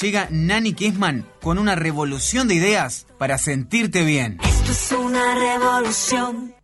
Llega 0.00 0.28
Nani 0.30 0.72
Kessman 0.72 1.26
con 1.42 1.58
una 1.58 1.74
revolución 1.74 2.48
de 2.48 2.54
ideas 2.54 3.06
para 3.18 3.36
sentirte 3.36 4.02
bien. 4.02 4.38
Esto 4.42 4.72
es 4.72 4.92
una 4.92 5.34
revolución. 5.34 6.54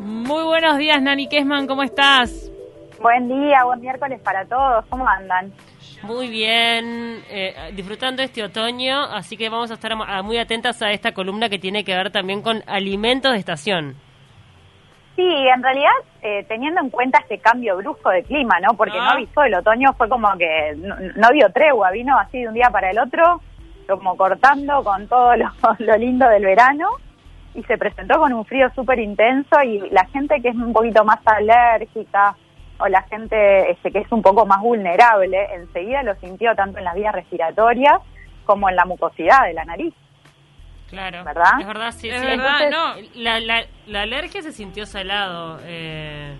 Muy 0.00 0.44
buenos 0.44 0.78
días, 0.78 1.02
Nani 1.02 1.28
Kessman, 1.28 1.66
¿cómo 1.66 1.82
estás? 1.82 2.50
Buen 3.02 3.28
día, 3.28 3.64
buen 3.64 3.80
miércoles 3.82 4.18
para 4.22 4.46
todos. 4.46 4.86
¿Cómo 4.88 5.06
andan? 5.06 5.52
Muy 6.02 6.28
bien, 6.28 7.22
eh, 7.28 7.72
disfrutando 7.74 8.22
este 8.22 8.42
otoño, 8.42 9.02
así 9.04 9.36
que 9.36 9.50
vamos 9.50 9.70
a 9.70 9.74
estar 9.74 9.94
muy 10.22 10.38
atentas 10.38 10.80
a 10.80 10.90
esta 10.90 11.12
columna 11.12 11.50
que 11.50 11.58
tiene 11.58 11.84
que 11.84 11.94
ver 11.94 12.10
también 12.10 12.40
con 12.40 12.62
alimentos 12.66 13.32
de 13.32 13.38
estación. 13.38 13.96
Sí, 15.16 15.22
en 15.54 15.62
realidad, 15.62 15.92
eh, 16.22 16.44
teniendo 16.48 16.80
en 16.80 16.90
cuenta 16.90 17.18
este 17.20 17.38
cambio 17.38 17.76
brusco 17.76 18.10
de 18.10 18.24
clima, 18.24 18.58
¿no? 18.60 18.74
Porque 18.76 18.98
Ah. 18.98 19.04
no 19.04 19.10
avisó 19.12 19.44
el 19.44 19.54
otoño, 19.54 19.92
fue 19.94 20.08
como 20.08 20.36
que 20.36 20.74
no, 20.76 20.96
no 21.16 21.28
dio 21.30 21.48
tregua, 21.50 21.90
vino 21.92 22.18
así 22.18 22.40
de 22.40 22.48
un 22.48 22.54
día 22.54 22.70
para 22.70 22.90
el 22.90 22.98
otro, 22.98 23.40
como 23.88 24.16
cortando 24.16 24.82
con 24.82 25.06
todo 25.06 25.36
lo, 25.36 25.46
lo 25.78 25.96
lindo 25.96 26.28
del 26.28 26.44
verano, 26.44 26.88
y 27.54 27.62
se 27.62 27.78
presentó 27.78 28.18
con 28.18 28.32
un 28.32 28.44
frío 28.44 28.68
súper 28.74 28.98
intenso, 28.98 29.62
y 29.62 29.88
la 29.90 30.04
gente 30.06 30.42
que 30.42 30.48
es 30.48 30.56
un 30.56 30.72
poquito 30.72 31.04
más 31.04 31.20
alérgica, 31.24 32.34
o 32.80 32.88
la 32.88 33.02
gente 33.02 33.70
este, 33.70 33.92
que 33.92 34.00
es 34.00 34.10
un 34.10 34.20
poco 34.20 34.46
más 34.46 34.60
vulnerable, 34.60 35.46
enseguida 35.54 36.02
lo 36.02 36.16
sintió 36.16 36.56
tanto 36.56 36.78
en 36.78 36.84
las 36.84 36.96
vías 36.96 37.14
respiratorias 37.14 38.00
como 38.44 38.68
en 38.68 38.74
la 38.74 38.84
mucosidad 38.84 39.44
de 39.46 39.52
la 39.54 39.64
nariz. 39.64 39.94
Claro. 40.94 41.24
¿Verdad? 41.24 41.60
Es 41.60 41.66
verdad, 41.66 41.90
sí, 41.92 42.08
Es 42.08 42.20
sí. 42.20 42.26
verdad, 42.26 42.70
no. 42.70 42.94
La, 43.14 43.40
la, 43.40 43.64
la 43.86 44.02
alergia 44.02 44.40
se 44.42 44.52
sintió 44.52 44.86
salado. 44.86 45.58
eh, 45.64 46.34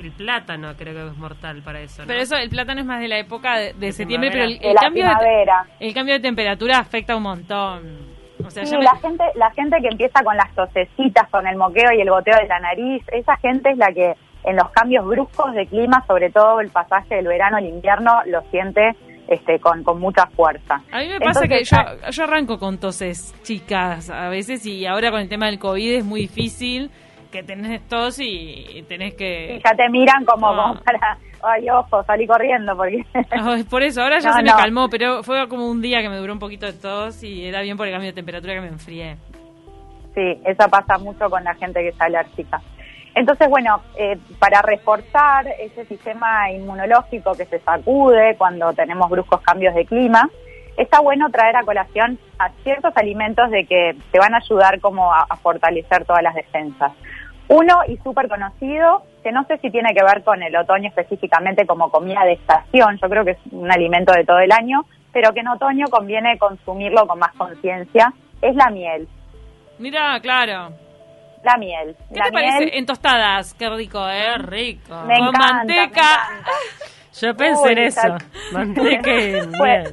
el 0.00 0.12
plátano 0.12 0.74
creo 0.76 0.92
que 0.94 1.06
es 1.10 1.16
mortal 1.16 1.62
para 1.62 1.80
eso. 1.80 2.02
¿no? 2.02 2.08
Pero 2.08 2.20
eso, 2.20 2.36
el 2.36 2.50
plátano 2.50 2.80
es 2.80 2.86
más 2.86 3.00
de 3.00 3.08
la 3.08 3.18
época 3.18 3.56
de, 3.56 3.72
de 3.72 3.86
De 3.86 3.92
septiembre, 3.92 4.30
pero 4.30 4.44
el, 4.44 4.52
el 4.54 4.58
De 4.60 4.74
la 4.74 4.80
cambio 4.80 5.04
de, 5.06 5.46
el 5.80 5.94
cambio 5.94 6.14
de 6.14 6.20
temperatura 6.20 6.78
afecta 6.78 7.16
un 7.16 7.22
montón. 7.22 7.98
O 8.44 8.50
sea, 8.50 8.66
Sí, 8.66 8.76
me- 8.76 8.84
la 8.84 8.94
gente, 8.96 9.24
la 9.34 9.50
gente 9.52 9.78
que 9.80 9.88
empieza 9.88 10.22
con 10.22 10.36
las 10.36 10.54
tosecitas, 10.54 11.28
con 11.30 11.46
el 11.46 11.56
moqueo 11.56 11.90
y 11.96 12.02
el 12.02 12.10
goteo 12.10 12.36
de 12.38 12.46
la 12.46 12.60
nariz, 12.60 13.02
esa 13.10 13.36
gente 13.38 13.70
es 13.70 13.78
la 13.78 13.90
que 13.92 14.14
en 14.44 14.56
los 14.56 14.68
cambios 14.70 15.04
bruscos 15.06 15.52
de 15.54 15.66
clima, 15.66 16.04
sobre 16.06 16.30
todo 16.30 16.60
el 16.60 16.70
pasaje 16.70 17.16
del 17.16 17.26
verano 17.26 17.56
al 17.56 17.64
invierno, 17.66 18.20
lo 18.26 18.42
siente 18.50 18.94
este, 19.28 19.58
con, 19.58 19.82
con 19.82 19.98
mucha 20.00 20.26
fuerza. 20.26 20.76
a 20.92 20.98
mí 21.00 21.08
me 21.08 21.18
pasa 21.20 21.40
Entonces, 21.44 21.68
que 21.70 21.76
ah, 21.76 21.94
yo, 22.04 22.10
yo 22.10 22.24
arranco 22.24 22.58
con 22.58 22.78
toses 22.78 23.34
chicas 23.42 24.08
a 24.10 24.28
veces 24.28 24.64
y 24.66 24.86
ahora 24.86 25.10
con 25.10 25.20
el 25.20 25.28
tema 25.28 25.46
del 25.46 25.58
COVID 25.58 25.92
es 25.96 26.04
muy 26.04 26.20
difícil 26.22 26.90
que 27.32 27.42
tenés 27.42 27.86
tos 27.88 28.18
y 28.20 28.84
tenés 28.88 29.14
que... 29.14 29.56
y 29.56 29.62
ya 29.62 29.74
te 29.76 29.88
miran 29.90 30.24
como, 30.24 30.46
Ah. 30.48 30.68
como 30.68 30.80
para, 30.84 31.18
ay, 31.42 31.68
ojo, 31.70 32.02
salí 32.04 32.26
corriendo, 32.26 32.74
porque 32.76 33.04
Ay, 33.30 33.64
Por 33.64 33.82
eso, 33.82 34.00
ahora 34.02 34.20
ya 34.20 34.30
No, 34.30 34.36
se 34.36 34.42
me 34.44 34.50
no. 34.50 34.56
calmó, 34.56 34.88
pero 34.88 35.22
fue 35.22 35.46
como 35.48 35.68
un 35.68 35.82
día 35.82 36.00
que 36.02 36.08
me 36.08 36.16
duró 36.18 36.32
un 36.32 36.38
poquito 36.38 36.66
de 36.66 36.72
tos 36.74 37.22
y 37.24 37.44
era 37.44 37.60
bien 37.62 37.76
por 37.76 37.86
el 37.88 37.92
cambio 37.92 38.10
de 38.10 38.14
temperatura 38.14 38.54
que 38.54 38.60
me 38.60 38.68
enfrié. 38.68 39.16
Sí, 40.14 40.40
eso 40.46 40.68
pasa 40.70 40.96
mucho 40.98 41.28
con 41.28 41.42
la 41.44 41.54
gente 41.56 41.80
que 41.80 41.88
es 41.88 42.00
alérgica. 42.00 42.58
Entonces, 43.16 43.48
bueno, 43.48 43.80
eh, 43.98 44.18
para 44.38 44.60
reforzar 44.60 45.46
ese 45.58 45.86
sistema 45.86 46.50
inmunológico 46.50 47.32
que 47.32 47.46
se 47.46 47.60
sacude 47.60 48.36
cuando 48.36 48.74
tenemos 48.74 49.08
bruscos 49.08 49.40
cambios 49.40 49.74
de 49.74 49.86
clima, 49.86 50.28
está 50.76 51.00
bueno 51.00 51.30
traer 51.30 51.56
a 51.56 51.62
colación 51.62 52.18
a 52.38 52.50
ciertos 52.62 52.94
alimentos 52.94 53.50
de 53.50 53.64
que 53.64 53.96
te 54.12 54.18
van 54.18 54.34
a 54.34 54.38
ayudar 54.44 54.80
como 54.80 55.14
a, 55.14 55.26
fortalecer 55.42 56.04
todas 56.04 56.22
las 56.22 56.34
defensas. 56.34 56.92
Uno 57.48 57.80
y 57.88 57.96
súper 57.98 58.28
conocido, 58.28 59.04
que 59.24 59.32
no 59.32 59.46
sé 59.46 59.56
si 59.62 59.70
tiene 59.70 59.94
que 59.94 60.04
ver 60.04 60.22
con 60.22 60.42
el 60.42 60.54
otoño 60.54 60.88
específicamente 60.88 61.66
como 61.66 61.90
comida 61.90 62.22
de 62.24 62.34
estación, 62.34 62.98
yo 63.00 63.08
creo 63.08 63.24
que 63.24 63.30
es 63.30 63.38
un 63.50 63.72
alimento 63.72 64.12
de 64.12 64.26
todo 64.26 64.40
el 64.40 64.52
año, 64.52 64.84
pero 65.14 65.32
que 65.32 65.40
en 65.40 65.48
otoño 65.48 65.86
conviene 65.86 66.36
consumirlo 66.36 67.06
con 67.06 67.18
más 67.18 67.32
conciencia, 67.32 68.12
es 68.42 68.54
la 68.54 68.68
miel. 68.68 69.08
Mira, 69.78 70.20
claro. 70.20 70.85
La 71.46 71.56
miel. 71.58 71.96
¿Qué 72.12 72.18
la 72.18 72.24
te 72.26 72.30
miel, 72.32 72.44
parece? 72.50 72.78
En 72.78 72.86
tostadas, 72.86 73.54
qué 73.54 73.70
rico, 73.70 74.08
¿eh? 74.08 74.36
Rico. 74.38 74.94
Me 75.06 75.18
Con 75.18 75.28
encanta, 75.28 75.52
manteca. 75.54 75.84
me 75.84 76.38
encanta. 76.38 76.50
Yo 77.20 77.34
pensé 77.36 77.62
Uy, 77.62 77.72
en 77.72 77.78
eso. 77.78 78.16
Manteca 78.52 79.10
y 79.10 79.46
miel. 79.62 79.92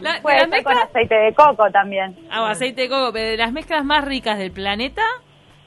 La, 0.00 0.12
de 0.14 0.20
Puede 0.20 0.48
ser 0.48 0.62
con 0.64 0.76
aceite 0.78 1.14
de 1.14 1.34
coco 1.34 1.70
también. 1.70 2.16
ah, 2.30 2.50
aceite 2.50 2.82
de 2.82 2.88
coco, 2.88 3.12
pero 3.12 3.30
de 3.30 3.36
las 3.36 3.52
mezclas 3.52 3.84
más 3.84 4.04
ricas 4.04 4.36
del 4.38 4.50
planeta 4.52 5.02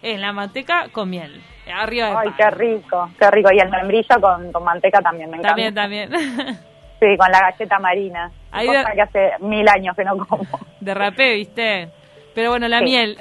es 0.02 0.20
la 0.20 0.34
manteca 0.34 0.90
con 0.92 1.10
miel. 1.10 1.42
Arriba 1.74 2.08
de 2.10 2.16
Ay, 2.18 2.30
qué 2.36 2.50
rico, 2.50 3.10
qué 3.20 3.30
rico. 3.32 3.50
Y 3.54 3.60
el 3.60 3.70
membrillo 3.70 4.20
con, 4.20 4.52
con 4.52 4.64
manteca 4.64 5.00
también 5.02 5.30
me 5.30 5.38
encanta. 5.38 5.50
También, 5.50 5.74
también. 5.76 6.10
Sí, 7.00 7.06
con 7.18 7.32
la 7.32 7.40
galleta 7.40 7.80
marina. 7.80 8.30
Ahí 8.52 8.68
cosa 8.68 8.90
de- 8.90 8.96
que 8.96 9.02
hace 9.02 9.32
mil 9.40 9.66
años 9.70 9.96
que 9.96 10.04
no 10.04 10.18
como. 10.18 10.44
de 10.82 10.94
rapé, 10.94 11.36
¿viste? 11.36 11.88
Pero 12.36 12.50
bueno, 12.50 12.68
la 12.68 12.80
Sí. 12.80 12.84
miel. 12.84 13.18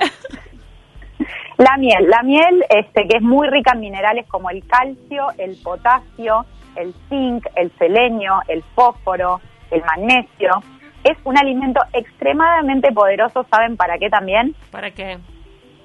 La 1.59 1.77
miel, 1.77 2.09
la 2.09 2.23
miel 2.23 2.65
este, 2.71 3.09
que 3.09 3.17
es 3.17 3.23
muy 3.23 3.49
rica 3.49 3.73
en 3.75 3.81
minerales 3.81 4.27
como 4.29 4.49
el 4.49 4.65
calcio, 4.65 5.27
el 5.39 5.57
potasio, 5.61 6.47
el 6.77 6.95
zinc, 7.09 7.45
el 7.57 7.73
selenio, 7.79 8.41
el 8.47 8.63
fósforo, 8.77 9.41
el 9.73 9.83
magnesio. 9.83 10.63
Es 11.03 11.19
un 11.25 11.37
alimento 11.37 11.81
extremadamente 11.93 12.93
poderoso, 12.93 13.45
¿saben 13.51 13.77
para 13.77 13.99
qué 13.99 14.09
también? 14.09 14.55
¿Para 14.71 14.93
qué? 14.93 15.19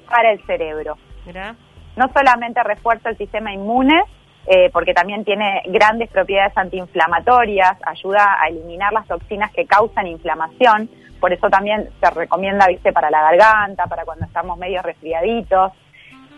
Para 0.08 0.32
el 0.32 0.46
cerebro. 0.46 0.96
Mira. 1.26 1.56
no 1.96 2.08
solamente 2.14 2.62
refuerza 2.64 3.10
el 3.10 3.18
sistema 3.18 3.52
inmune, 3.52 4.00
eh, 4.46 4.70
porque 4.74 4.94
también 4.94 5.24
tiene 5.24 5.64
grandes 5.68 6.10
propiedades 6.12 6.56
antiinflamatorias, 6.56 7.78
ayuda 7.84 8.38
a 8.42 8.50
eliminar 8.50 8.94
las 8.94 9.08
toxinas 9.08 9.52
que 9.54 9.66
causan 9.66 10.06
inflamación, 10.06 10.90
por 11.24 11.32
eso 11.32 11.50
también 11.50 11.88
se 12.02 12.10
recomienda, 12.10 12.68
viste, 12.68 12.92
para 12.92 13.10
la 13.10 13.22
garganta, 13.22 13.86
para 13.88 14.04
cuando 14.04 14.26
estamos 14.26 14.58
medio 14.58 14.82
resfriaditos. 14.82 15.72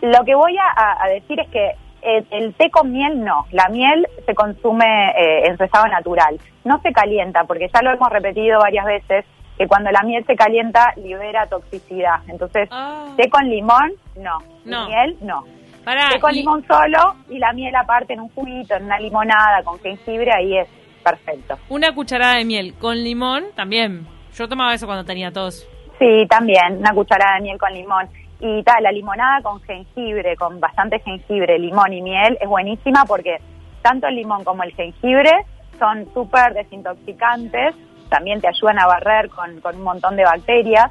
Lo 0.00 0.24
que 0.24 0.36
voy 0.36 0.56
a, 0.56 1.02
a 1.04 1.08
decir 1.08 1.40
es 1.40 1.48
que 1.48 1.72
el, 2.02 2.24
el 2.30 2.54
té 2.54 2.70
con 2.70 2.92
miel 2.92 3.24
no, 3.24 3.46
la 3.50 3.68
miel 3.68 4.06
se 4.24 4.32
consume 4.36 4.86
eh, 5.10 5.48
en 5.48 5.56
su 5.58 5.64
estado 5.64 5.86
natural, 5.88 6.38
no 6.64 6.80
se 6.82 6.92
calienta, 6.92 7.42
porque 7.42 7.66
ya 7.74 7.82
lo 7.82 7.90
hemos 7.90 8.08
repetido 8.10 8.60
varias 8.60 8.84
veces, 8.86 9.24
que 9.58 9.66
cuando 9.66 9.90
la 9.90 10.02
miel 10.04 10.24
se 10.24 10.36
calienta 10.36 10.92
libera 10.94 11.48
toxicidad. 11.48 12.20
Entonces, 12.28 12.68
Ah. 12.70 13.06
té 13.16 13.28
con 13.28 13.48
limón, 13.48 13.90
no. 14.16 14.38
No. 14.64 14.86
miel, 14.86 15.16
no. 15.20 15.42
Pará, 15.84 16.10
té 16.12 16.20
con 16.20 16.32
y- 16.32 16.38
limón 16.42 16.64
solo 16.68 17.16
y 17.28 17.40
la 17.40 17.52
miel 17.54 17.74
aparte 17.74 18.12
en 18.12 18.20
un 18.20 18.28
juguito, 18.28 18.76
en 18.76 18.84
una 18.84 19.00
limonada 19.00 19.64
con 19.64 19.80
jengibre, 19.80 20.30
ahí 20.32 20.58
es 20.58 20.68
perfecto. 21.02 21.58
una 21.70 21.92
cucharada 21.92 22.36
de 22.36 22.44
miel 22.44 22.74
con 22.78 22.94
limón 23.02 23.46
también. 23.56 24.06
Yo 24.36 24.48
tomaba 24.48 24.74
eso 24.74 24.86
cuando 24.86 25.04
tenía 25.04 25.32
tos. 25.32 25.66
Sí, 25.98 26.26
también, 26.28 26.78
una 26.78 26.92
cucharada 26.92 27.36
de 27.36 27.42
miel 27.42 27.58
con 27.58 27.72
limón. 27.72 28.08
Y 28.38 28.62
tal, 28.64 28.82
la 28.82 28.92
limonada 28.92 29.40
con 29.40 29.62
jengibre, 29.62 30.36
con 30.36 30.60
bastante 30.60 31.00
jengibre, 31.00 31.58
limón 31.58 31.90
y 31.94 32.02
miel, 32.02 32.36
es 32.38 32.46
buenísima 32.46 33.06
porque 33.06 33.38
tanto 33.80 34.08
el 34.08 34.16
limón 34.16 34.44
como 34.44 34.62
el 34.62 34.74
jengibre 34.74 35.30
son 35.78 36.06
súper 36.12 36.52
desintoxicantes, 36.52 37.74
también 38.10 38.42
te 38.42 38.48
ayudan 38.48 38.78
a 38.78 38.86
barrer 38.86 39.30
con, 39.30 39.60
con 39.60 39.76
un 39.76 39.82
montón 39.82 40.16
de 40.16 40.24
bacterias 40.24 40.90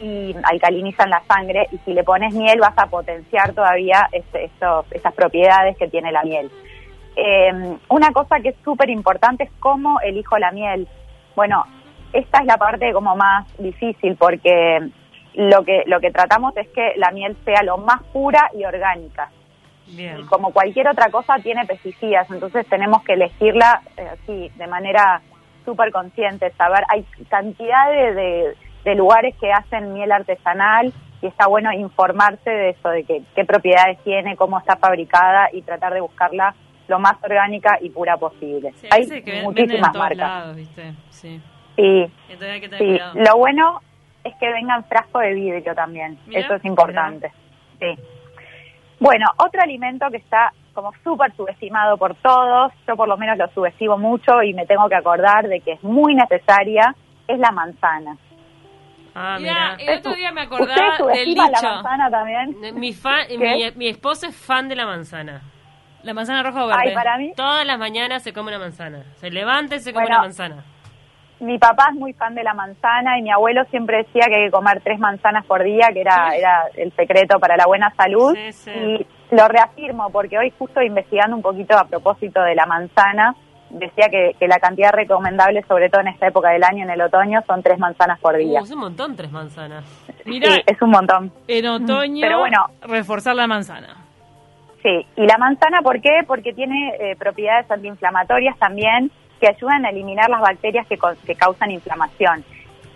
y 0.00 0.36
alcalinizan 0.44 1.10
la 1.10 1.22
sangre 1.26 1.66
y 1.72 1.78
si 1.78 1.94
le 1.94 2.04
pones 2.04 2.32
miel 2.32 2.60
vas 2.60 2.76
a 2.76 2.86
potenciar 2.86 3.52
todavía 3.54 4.08
este- 4.12 4.44
estos, 4.44 4.86
esas 4.92 5.14
propiedades 5.14 5.76
que 5.76 5.88
tiene 5.88 6.12
la 6.12 6.22
miel. 6.22 6.48
Eh, 7.16 7.76
una 7.88 8.12
cosa 8.12 8.40
que 8.40 8.50
es 8.50 8.56
súper 8.64 8.90
importante 8.90 9.44
es 9.44 9.50
cómo 9.58 10.00
elijo 10.00 10.38
la 10.38 10.52
miel. 10.52 10.86
Bueno, 11.34 11.64
esta 12.14 12.38
es 12.40 12.46
la 12.46 12.56
parte 12.56 12.92
como 12.92 13.14
más 13.16 13.46
difícil 13.58 14.16
porque 14.16 14.78
lo 15.34 15.64
que 15.64 15.82
lo 15.86 16.00
que 16.00 16.10
tratamos 16.10 16.56
es 16.56 16.68
que 16.68 16.92
la 16.96 17.10
miel 17.10 17.36
sea 17.44 17.62
lo 17.64 17.76
más 17.78 18.02
pura 18.12 18.50
y 18.56 18.64
orgánica. 18.64 19.30
Bien. 19.86 20.20
Y 20.20 20.22
como 20.24 20.52
cualquier 20.52 20.88
otra 20.88 21.10
cosa 21.10 21.34
tiene 21.42 21.66
pesticidas, 21.66 22.30
entonces 22.30 22.66
tenemos 22.68 23.02
que 23.04 23.14
elegirla 23.14 23.82
eh, 23.96 24.08
así 24.12 24.50
de 24.56 24.66
manera 24.66 25.20
súper 25.64 25.90
consciente, 25.92 26.50
saber 26.52 26.84
hay 26.88 27.04
cantidad 27.28 27.90
de, 27.90 28.14
de- 28.14 28.54
de 28.84 28.94
lugares 28.94 29.34
que 29.40 29.50
hacen 29.50 29.94
miel 29.94 30.12
artesanal 30.12 30.92
y 31.22 31.26
está 31.26 31.46
bueno 31.48 31.72
informarse 31.72 32.50
de 32.50 32.70
eso, 32.70 32.90
de 32.90 33.04
que, 33.04 33.22
qué 33.34 33.44
propiedades 33.46 33.98
tiene, 34.04 34.36
cómo 34.36 34.58
está 34.58 34.76
fabricada 34.76 35.48
y 35.54 35.62
tratar 35.62 35.94
de 35.94 36.02
buscarla 36.02 36.54
lo 36.86 36.98
más 36.98 37.14
orgánica 37.24 37.78
y 37.80 37.88
pura 37.88 38.18
posible. 38.18 38.72
Sí, 38.74 38.86
hay 38.90 39.06
muchísimas 39.42 39.94
marcas. 39.96 40.18
lados, 40.18 40.56
¿viste? 40.56 40.92
Sí. 41.08 41.40
Sí, 41.76 42.06
Entonces 42.28 42.50
hay 42.50 42.60
que 42.60 42.68
tener 42.68 42.78
sí. 42.78 42.86
cuidado. 42.86 43.14
Lo 43.14 43.36
bueno 43.38 43.80
es 44.22 44.34
que 44.36 44.50
vengan 44.52 44.84
frasco 44.84 45.18
de 45.18 45.34
vidrio 45.34 45.74
también. 45.74 46.18
Mirá, 46.26 46.40
Eso 46.40 46.54
es 46.54 46.64
importante. 46.64 47.32
Sí. 47.80 47.98
Bueno, 49.00 49.26
otro 49.38 49.60
alimento 49.60 50.06
que 50.10 50.18
está 50.18 50.52
como 50.72 50.92
súper 51.04 51.34
subestimado 51.36 51.96
por 51.98 52.14
todos, 52.16 52.72
yo 52.86 52.96
por 52.96 53.06
lo 53.08 53.16
menos 53.16 53.36
lo 53.38 53.48
subestimo 53.48 53.96
mucho 53.98 54.42
y 54.42 54.54
me 54.54 54.66
tengo 54.66 54.88
que 54.88 54.94
acordar 54.96 55.46
de 55.48 55.60
que 55.60 55.72
es 55.72 55.82
muy 55.84 56.14
necesaria, 56.14 56.94
es 57.28 57.38
la 57.38 57.50
manzana. 57.50 58.16
Ah, 59.16 59.36
mira. 59.40 59.76
el 59.78 59.98
otro 59.98 60.14
día 60.14 60.32
me 60.32 60.42
¿Ustedes 60.42 60.60
acordaba 60.62 60.88
del 60.90 60.96
subestiman 60.98 61.52
la 61.52 61.58
dicho. 61.60 61.70
manzana 61.74 62.10
también? 62.10 62.56
Mi, 62.80 62.92
fa- 62.92 63.26
¿Qué? 63.28 63.38
mi, 63.38 63.70
mi 63.76 63.88
esposo 63.88 64.26
es 64.26 64.36
fan 64.36 64.68
de 64.68 64.74
la 64.76 64.86
manzana. 64.86 65.42
La 66.02 66.12
manzana 66.14 66.42
roja 66.42 66.64
o 66.64 66.66
verde. 66.66 66.82
Ay, 66.88 66.94
para 66.94 67.16
mí, 67.18 67.32
Todas 67.36 67.64
las 67.64 67.78
mañanas 67.78 68.22
se 68.22 68.32
come 68.32 68.48
una 68.50 68.58
manzana. 68.58 69.04
Se 69.16 69.30
levanta 69.30 69.76
y 69.76 69.80
se 69.80 69.92
come 69.92 70.04
Bueno. 70.06 70.16
una 70.16 70.22
manzana. 70.24 70.64
Mi 71.44 71.58
papá 71.58 71.88
es 71.92 71.98
muy 71.98 72.12
fan 72.14 72.34
de 72.34 72.42
la 72.42 72.54
manzana 72.54 73.18
y 73.18 73.22
mi 73.22 73.30
abuelo 73.30 73.64
siempre 73.70 73.98
decía 73.98 74.26
que 74.28 74.34
hay 74.36 74.44
que 74.46 74.50
comer 74.50 74.80
tres 74.82 74.98
manzanas 74.98 75.44
por 75.46 75.62
día, 75.62 75.88
que 75.92 76.00
era, 76.00 76.30
Sí. 76.30 76.38
era 76.38 76.62
el 76.76 76.92
secreto 76.96 77.38
para 77.38 77.56
la 77.56 77.66
buena 77.66 77.92
salud. 77.96 78.34
Sí, 78.34 78.52
sí. 78.52 78.70
Y 78.70 79.06
lo 79.34 79.46
reafirmo 79.48 80.10
porque 80.10 80.38
hoy 80.38 80.52
justo 80.58 80.80
investigando 80.82 81.36
un 81.36 81.42
poquito 81.42 81.76
a 81.78 81.84
propósito 81.84 82.42
de 82.42 82.54
la 82.54 82.66
manzana, 82.66 83.34
decía 83.70 84.06
que, 84.10 84.32
que 84.38 84.46
la 84.46 84.58
cantidad 84.58 84.92
recomendable, 84.92 85.62
sobre 85.66 85.88
todo 85.90 86.02
en 86.02 86.08
esta 86.08 86.28
época 86.28 86.50
del 86.50 86.62
año, 86.62 86.84
en 86.84 86.90
el 86.90 87.00
otoño, 87.02 87.40
son 87.46 87.62
tres 87.62 87.78
manzanas 87.78 88.20
por 88.20 88.36
día. 88.36 88.60
Uh, 88.60 88.64
es 88.64 88.70
un 88.72 88.80
montón 88.80 89.16
tres 89.16 89.32
manzanas. 89.32 89.84
Mira, 90.26 90.50
Sí, 90.52 90.62
es 90.66 90.80
un 90.80 90.90
montón. 90.90 91.32
en 91.48 91.66
otoño, 91.66 92.20
Pero 92.20 92.38
bueno. 92.38 92.66
reforzar 92.82 93.34
la 93.34 93.46
manzana. 93.46 93.96
Sí, 94.82 95.06
y 95.16 95.26
la 95.26 95.38
manzana, 95.38 95.80
¿por 95.82 96.00
qué? 96.00 96.10
Porque 96.26 96.52
tiene 96.52 96.94
eh, 97.00 97.16
propiedades 97.18 97.70
antiinflamatorias 97.70 98.56
también 98.58 99.10
que 99.44 99.50
ayudan 99.50 99.84
a 99.84 99.90
eliminar 99.90 100.30
las 100.30 100.40
bacterias 100.40 100.86
que, 100.86 100.96
que 101.26 101.34
causan 101.34 101.70
inflamación. 101.70 102.42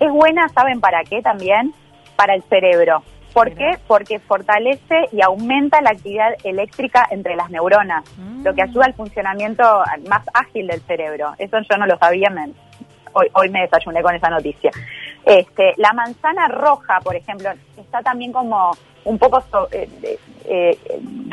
Es 0.00 0.10
buena, 0.10 0.48
¿saben 0.48 0.80
para 0.80 1.04
qué 1.04 1.20
también? 1.20 1.74
Para 2.16 2.34
el 2.34 2.42
cerebro. 2.44 3.02
¿Por 3.34 3.52
qué? 3.54 3.72
Porque 3.86 4.18
fortalece 4.18 5.08
y 5.12 5.20
aumenta 5.20 5.82
la 5.82 5.90
actividad 5.90 6.30
eléctrica 6.44 7.06
entre 7.10 7.36
las 7.36 7.50
neuronas, 7.50 8.02
Mm. 8.16 8.42
lo 8.44 8.54
que 8.54 8.62
ayuda 8.62 8.86
al 8.86 8.94
funcionamiento 8.94 9.62
más 10.08 10.22
ágil 10.32 10.66
del 10.68 10.80
cerebro. 10.82 11.34
Eso 11.38 11.58
yo 11.70 11.76
no 11.76 11.86
lo 11.86 11.98
sabía, 11.98 12.30
me- 12.30 12.52
hoy, 13.12 13.26
hoy 13.34 13.50
me 13.50 13.60
desayuné 13.60 14.00
con 14.02 14.14
esa 14.14 14.30
noticia. 14.30 14.70
Este, 15.24 15.74
la 15.76 15.92
manzana 15.92 16.48
roja, 16.48 17.00
por 17.02 17.14
ejemplo, 17.16 17.50
está 17.76 18.00
también 18.02 18.32
como 18.32 18.70
un 19.04 19.18
poco, 19.18 19.40
so- 19.50 19.68
eh, 19.72 19.88
eh, 20.44 20.78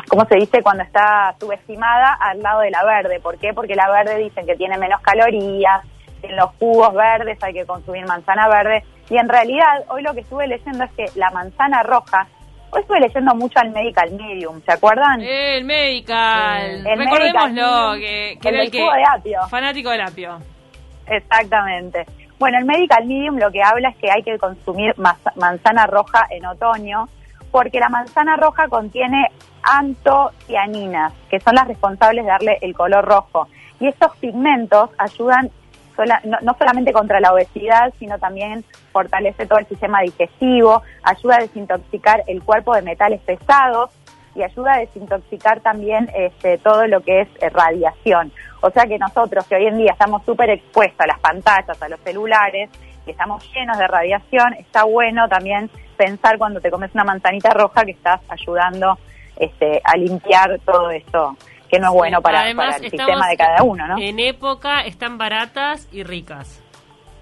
¿cómo 0.08 0.24
se 0.26 0.36
dice? 0.36 0.62
Cuando 0.62 0.82
está 0.82 1.34
subestimada 1.40 2.14
al 2.20 2.42
lado 2.42 2.60
de 2.60 2.70
la 2.70 2.84
verde. 2.84 3.20
¿Por 3.20 3.38
qué? 3.38 3.52
Porque 3.54 3.74
la 3.74 3.90
verde 3.90 4.18
dicen 4.18 4.46
que 4.46 4.54
tiene 4.56 4.76
menos 4.78 5.00
calorías, 5.00 5.82
que 6.20 6.28
en 6.28 6.36
los 6.36 6.50
jugos 6.58 6.92
verdes 6.94 7.42
hay 7.42 7.52
que 7.54 7.64
consumir 7.66 8.06
manzana 8.06 8.48
verde. 8.48 8.82
Y 9.08 9.18
en 9.18 9.28
realidad, 9.28 9.84
hoy 9.88 10.02
lo 10.02 10.12
que 10.14 10.20
estuve 10.20 10.46
leyendo 10.46 10.84
es 10.84 10.92
que 10.92 11.04
la 11.14 11.30
manzana 11.30 11.82
roja, 11.82 12.26
hoy 12.70 12.80
estuve 12.80 13.00
leyendo 13.00 13.34
mucho 13.34 13.58
al 13.60 13.70
Medical 13.70 14.10
Medium, 14.12 14.60
¿se 14.62 14.72
acuerdan? 14.72 15.20
El 15.20 15.64
medical. 15.64 16.86
El 16.86 16.98
Recordémoslo, 16.98 17.90
medical, 17.92 18.00
que, 18.00 18.38
que 18.40 18.48
el 18.48 18.54
era 18.54 18.58
del 18.58 18.66
el 18.66 18.70
que... 18.70 18.80
jugo 18.80 18.92
de 18.92 19.04
apio. 19.16 19.40
Fanático 19.48 19.90
del 19.90 20.00
apio. 20.00 20.38
Exactamente. 21.06 22.04
Bueno, 22.38 22.58
el 22.58 22.64
Medical 22.66 23.06
Medium 23.06 23.38
lo 23.38 23.50
que 23.50 23.62
habla 23.62 23.88
es 23.90 23.96
que 23.96 24.10
hay 24.10 24.22
que 24.22 24.38
consumir 24.38 24.94
manzana 25.36 25.86
roja 25.86 26.26
en 26.30 26.44
otoño 26.44 27.08
porque 27.50 27.80
la 27.80 27.88
manzana 27.88 28.36
roja 28.36 28.68
contiene 28.68 29.30
antocianinas, 29.62 31.12
que 31.30 31.40
son 31.40 31.54
las 31.54 31.66
responsables 31.66 32.24
de 32.24 32.30
darle 32.30 32.58
el 32.60 32.74
color 32.74 33.04
rojo. 33.04 33.48
Y 33.80 33.88
estos 33.88 34.14
pigmentos 34.18 34.90
ayudan 34.98 35.50
sola- 35.96 36.20
no, 36.24 36.36
no 36.42 36.54
solamente 36.58 36.92
contra 36.92 37.20
la 37.20 37.32
obesidad, 37.32 37.92
sino 37.98 38.18
también 38.18 38.64
fortalece 38.92 39.46
todo 39.46 39.58
el 39.58 39.66
sistema 39.66 40.02
digestivo, 40.02 40.82
ayuda 41.02 41.36
a 41.36 41.40
desintoxicar 41.40 42.22
el 42.26 42.42
cuerpo 42.42 42.74
de 42.74 42.82
metales 42.82 43.20
pesados 43.22 43.90
y 44.36 44.42
ayuda 44.42 44.74
a 44.74 44.78
desintoxicar 44.80 45.60
también 45.60 46.10
este, 46.14 46.58
todo 46.58 46.86
lo 46.86 47.00
que 47.00 47.22
es 47.22 47.28
eh, 47.40 47.48
radiación. 47.48 48.32
O 48.60 48.70
sea 48.70 48.84
que 48.84 48.98
nosotros 48.98 49.46
que 49.46 49.56
hoy 49.56 49.66
en 49.66 49.78
día 49.78 49.92
estamos 49.92 50.24
súper 50.24 50.50
expuestos 50.50 51.00
a 51.00 51.06
las 51.06 51.20
pantallas, 51.20 51.80
a 51.80 51.88
los 51.88 52.00
celulares, 52.00 52.70
que 53.04 53.12
estamos 53.12 53.42
llenos 53.54 53.78
de 53.78 53.86
radiación, 53.86 54.54
está 54.54 54.84
bueno 54.84 55.28
también 55.28 55.70
pensar 55.96 56.36
cuando 56.38 56.60
te 56.60 56.70
comes 56.70 56.92
una 56.94 57.04
manzanita 57.04 57.50
roja 57.50 57.84
que 57.84 57.92
estás 57.92 58.20
ayudando 58.28 58.98
este, 59.36 59.80
a 59.84 59.96
limpiar 59.96 60.58
todo 60.64 60.90
esto 60.90 61.36
que 61.68 61.78
no 61.78 61.88
es 61.88 61.94
bueno 61.94 62.20
para, 62.20 62.40
Además, 62.40 62.74
para 62.74 62.84
el 62.84 62.90
sistema 62.90 63.28
de 63.28 63.36
cada 63.36 63.62
uno, 63.62 63.86
¿no? 63.86 63.98
En 63.98 64.18
época 64.20 64.82
están 64.82 65.18
baratas 65.18 65.88
y 65.92 66.02
ricas. 66.04 66.62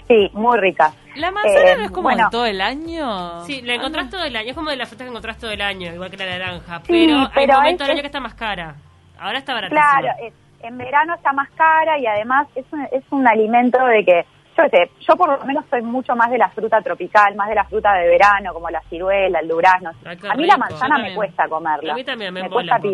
Sí, 0.08 0.30
muy 0.34 0.58
rica. 0.58 0.92
¿La 1.16 1.30
manzana 1.30 1.70
Eh, 1.72 1.76
no 1.78 1.84
es 1.84 1.90
como 1.90 2.02
bueno. 2.02 2.24
de 2.24 2.30
todo 2.30 2.44
el 2.46 2.60
año? 2.60 3.40
Sí, 3.46 3.62
la 3.62 3.74
encontrás 3.74 4.10
todo 4.10 4.24
el 4.24 4.36
año. 4.36 4.48
Es 4.50 4.54
como 4.54 4.70
de 4.70 4.76
las 4.76 4.88
frutas 4.88 5.04
que 5.06 5.10
encontrás 5.10 5.38
todo 5.38 5.50
el 5.50 5.62
año, 5.62 5.92
igual 5.94 6.10
que 6.10 6.16
la 6.18 6.26
naranja. 6.26 6.80
Sí, 6.84 7.06
pero, 7.06 7.18
hay 7.20 7.28
pero 7.34 7.54
momentos 7.58 7.86
del 7.86 7.94
año 7.94 8.02
que 8.02 8.06
está 8.08 8.20
más 8.20 8.34
cara. 8.34 8.74
Ahora 9.18 9.38
está 9.38 9.54
baratísima. 9.54 9.82
Claro, 10.00 10.14
es- 10.22 10.34
en 10.62 10.78
verano 10.78 11.14
está 11.14 11.32
más 11.32 11.48
cara 11.50 11.98
y 11.98 12.06
además 12.06 12.46
es 12.54 12.64
un, 12.72 12.82
es 12.90 13.04
un 13.10 13.26
alimento 13.28 13.78
de 13.86 14.04
que, 14.04 14.24
yo 14.56 14.64
sé, 14.70 14.90
yo 15.06 15.14
por 15.16 15.38
lo 15.38 15.44
menos 15.46 15.64
soy 15.70 15.82
mucho 15.82 16.16
más 16.16 16.30
de 16.30 16.38
la 16.38 16.48
fruta 16.50 16.80
tropical, 16.80 17.34
más 17.34 17.48
de 17.48 17.54
la 17.54 17.64
fruta 17.64 17.92
de 17.94 18.06
verano, 18.08 18.52
como 18.54 18.70
la 18.70 18.80
ciruela, 18.88 19.40
el 19.40 19.48
durazno. 19.48 19.90
A 20.30 20.34
mí 20.36 20.46
la 20.46 20.56
manzana 20.56 20.98
me 20.98 21.14
cuesta 21.14 21.48
comerla. 21.48 21.92
A 21.92 21.96
mí 21.96 22.04
también 22.04 22.32
me 22.32 22.42
me 22.42 22.48
cuesta 22.50 22.76
poco. 22.76 22.88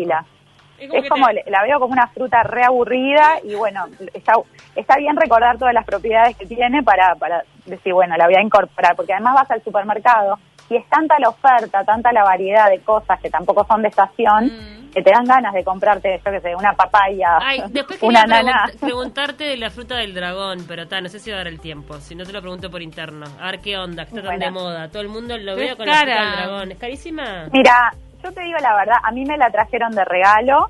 Es 0.81 0.87
como, 0.89 0.97
Es 0.97 1.03
que 1.03 1.09
como, 1.09 1.27
te- 1.27 1.33
le- 1.35 1.43
la 1.47 1.61
veo 1.63 1.79
como 1.79 1.93
una 1.93 2.07
fruta 2.07 2.41
reaburrida 2.43 3.35
y 3.43 3.53
bueno, 3.55 3.85
está, 4.13 4.33
está 4.75 4.97
bien 4.97 5.15
recordar 5.15 5.57
todas 5.57 5.73
las 5.73 5.85
propiedades 5.85 6.35
que 6.37 6.45
tiene 6.47 6.81
para, 6.83 7.15
para 7.15 7.43
decir, 7.65 7.93
bueno, 7.93 8.15
la 8.17 8.25
voy 8.25 8.35
a 8.35 8.41
incorporar, 8.41 8.95
porque 8.95 9.13
además 9.13 9.35
vas 9.35 9.51
al 9.51 9.63
supermercado 9.63 10.39
y 10.69 10.77
es 10.77 10.87
tanta 10.89 11.19
la 11.19 11.29
oferta, 11.29 11.83
tanta 11.83 12.11
la 12.11 12.23
variedad 12.23 12.69
de 12.69 12.79
cosas 12.79 13.19
que 13.21 13.29
tampoco 13.29 13.65
son 13.65 13.81
de 13.83 13.89
estación, 13.89 14.45
Mm. 14.45 14.91
que 14.91 15.01
te 15.03 15.11
dan 15.11 15.23
ganas 15.25 15.53
de 15.53 15.63
comprarte, 15.63 16.19
yo 16.25 16.31
qué 16.31 16.41
sé, 16.41 16.55
una 16.55 16.73
papaya, 16.73 17.37
Ay, 17.41 17.61
después 17.69 17.97
una 18.01 18.23
pregun- 18.23 18.79
preguntarte 18.79 19.43
de 19.45 19.57
la 19.57 19.69
fruta 19.69 19.95
del 19.97 20.13
dragón, 20.13 20.65
pero 20.67 20.87
ta, 20.87 20.99
no 20.99 21.09
sé 21.09 21.19
si 21.19 21.29
va 21.29 21.35
a 21.37 21.39
dar 21.39 21.47
el 21.47 21.59
tiempo. 21.59 21.95
Si 21.99 22.15
no 22.15 22.25
te 22.25 22.33
lo 22.33 22.41
pregunto 22.41 22.69
por 22.71 22.81
interno. 22.81 23.25
A 23.39 23.51
ver 23.51 23.59
qué 23.59 23.77
onda, 23.77 24.03
que 24.05 24.09
está 24.09 24.21
tan 24.21 24.37
Bueno. 24.39 24.45
de 24.45 24.51
moda. 24.51 24.89
Todo 24.89 25.01
el 25.01 25.09
mundo 25.09 25.37
lo 25.37 25.55
Pero 25.55 25.57
ve 25.57 25.65
es 25.71 25.75
con 25.75 25.85
la 25.85 25.93
fruta 25.95 26.21
del 26.21 26.31
dragón. 26.31 26.71
¿Es 26.71 26.77
carísima? 26.77 27.45
Mira, 27.53 27.91
yo 28.23 28.31
te 28.31 28.41
digo 28.41 28.57
la 28.59 28.75
verdad, 28.75 28.97
a 29.03 29.11
mí 29.11 29.25
me 29.25 29.37
la 29.37 29.49
trajeron 29.49 29.91
de 29.93 30.05
regalo 30.05 30.67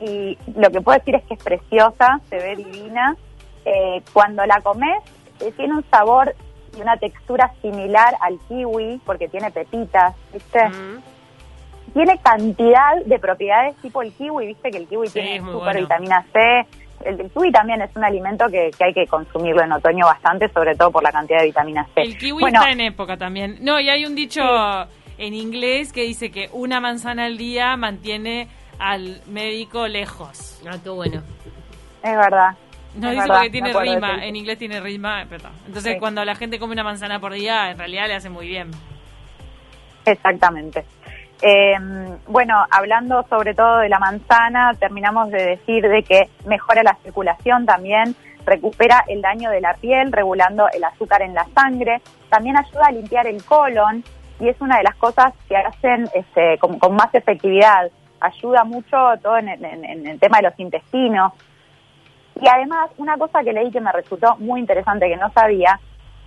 y 0.00 0.36
lo 0.56 0.70
que 0.70 0.80
puedo 0.80 0.98
decir 0.98 1.14
es 1.14 1.22
que 1.24 1.34
es 1.34 1.42
preciosa, 1.42 2.20
se 2.28 2.36
ve 2.36 2.56
divina. 2.56 3.16
Eh, 3.64 4.02
cuando 4.12 4.44
la 4.44 4.60
comes, 4.60 4.98
eh, 5.40 5.52
tiene 5.56 5.74
un 5.74 5.84
sabor 5.90 6.34
y 6.76 6.80
una 6.80 6.96
textura 6.96 7.52
similar 7.62 8.14
al 8.20 8.38
kiwi, 8.48 9.00
porque 9.04 9.28
tiene 9.28 9.50
pepitas, 9.52 10.14
¿viste? 10.32 10.68
Mm. 10.68 11.00
Tiene 11.94 12.18
cantidad 12.18 12.96
de 13.04 13.18
propiedades 13.18 13.76
tipo 13.76 14.02
el 14.02 14.12
kiwi, 14.14 14.46
¿viste? 14.46 14.70
Que 14.70 14.78
el 14.78 14.88
kiwi 14.88 15.06
Sí, 15.08 15.12
tiene 15.20 15.38
super 15.40 15.54
bueno. 15.54 15.80
vitamina 15.80 16.24
C. 16.32 16.66
El, 17.04 17.20
el 17.20 17.30
kiwi 17.30 17.52
también 17.52 17.82
es 17.82 17.94
un 17.94 18.04
alimento 18.04 18.46
que, 18.48 18.70
que 18.76 18.84
hay 18.84 18.94
que 18.94 19.06
consumirlo 19.06 19.62
en 19.62 19.72
otoño 19.72 20.06
bastante, 20.06 20.48
sobre 20.48 20.74
todo 20.74 20.90
por 20.90 21.02
la 21.02 21.12
cantidad 21.12 21.40
de 21.40 21.46
vitamina 21.46 21.86
C. 21.94 22.00
El 22.00 22.16
kiwi 22.18 22.40
Bueno, 22.40 22.60
está 22.60 22.72
en 22.72 22.80
época 22.80 23.16
también. 23.16 23.58
No, 23.60 23.78
y 23.78 23.90
hay 23.90 24.06
un 24.06 24.14
dicho 24.14 24.40
en 25.18 25.34
inglés 25.34 25.92
que 25.92 26.02
dice 26.02 26.30
que 26.30 26.48
una 26.52 26.80
manzana 26.80 27.24
al 27.26 27.36
día 27.38 27.76
mantiene 27.76 28.48
al 28.78 29.20
médico 29.26 29.86
lejos. 29.88 30.60
Ah, 30.68 30.76
qué 30.82 30.90
bueno. 30.90 31.22
es 32.02 32.16
verdad. 32.16 32.56
No 32.94 33.08
es 33.08 33.14
dice 33.14 33.22
verdad, 33.22 33.34
porque 33.36 33.50
tiene 33.50 33.72
rima, 33.72 34.24
en 34.24 34.36
inglés 34.36 34.58
tiene 34.58 34.80
rima, 34.80 35.24
pero 35.28 35.44
no. 35.44 35.50
Entonces 35.66 35.94
Sí. 35.94 35.98
cuando 35.98 36.24
la 36.24 36.34
gente 36.34 36.58
come 36.58 36.72
una 36.74 36.84
manzana 36.84 37.20
por 37.20 37.32
día, 37.32 37.70
en 37.70 37.78
realidad 37.78 38.06
le 38.06 38.14
hace 38.14 38.28
muy 38.28 38.46
bien. 38.48 38.70
Exactamente. 40.04 40.84
Eh, 41.40 41.74
bueno, 42.26 42.64
hablando 42.70 43.24
sobre 43.28 43.54
todo 43.54 43.78
de 43.78 43.88
la 43.88 43.98
manzana, 43.98 44.72
terminamos 44.78 45.30
de 45.30 45.42
decir 45.42 45.82
de 45.88 46.02
que 46.02 46.28
mejora 46.46 46.82
la 46.82 46.96
circulación 47.02 47.66
también, 47.66 48.14
recupera 48.44 49.04
el 49.08 49.20
daño 49.22 49.50
de 49.50 49.60
la 49.60 49.74
piel, 49.74 50.12
regulando 50.12 50.66
el 50.72 50.84
azúcar 50.84 51.22
en 51.22 51.34
la 51.34 51.46
sangre, 51.54 52.00
también 52.28 52.56
ayuda 52.56 52.86
a 52.88 52.92
limpiar 52.92 53.26
el 53.26 53.42
colon 53.44 54.04
y 54.42 54.48
es 54.48 54.60
una 54.60 54.78
de 54.78 54.82
las 54.82 54.96
cosas 54.96 55.32
que 55.48 55.56
hacen 55.56 56.08
este, 56.14 56.58
con, 56.58 56.94
más 56.96 57.14
efectividad. 57.14 57.88
Ayuda 58.20 58.64
mucho 58.64 58.96
todo 59.22 59.38
en 59.38 59.48
el, 59.48 60.18
tema 60.18 60.38
de 60.38 60.48
los 60.48 60.58
intestinos. 60.58 61.32
Y 62.40 62.48
además, 62.48 62.90
una 62.96 63.16
cosa 63.18 63.44
que 63.44 63.52
leí 63.52 63.70
que 63.70 63.80
me 63.80 63.92
resultó 63.92 64.34
muy 64.38 64.58
interesante, 64.58 65.08
que 65.08 65.16
no 65.16 65.30
sabía, 65.30 65.78